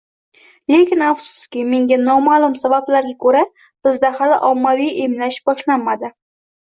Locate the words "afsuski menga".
1.07-1.99